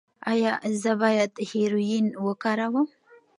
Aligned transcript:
ایا 0.31 0.53
زه 0.81 0.91
باید 1.01 1.31
هیرویین 1.49 2.07
وکاروم؟ 2.25 2.87